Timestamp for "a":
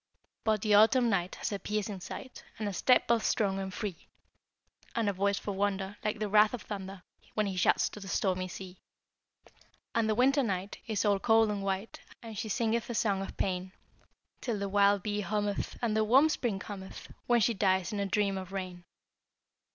1.51-1.59, 2.67-2.73, 5.07-5.13, 12.89-12.95, 17.99-18.07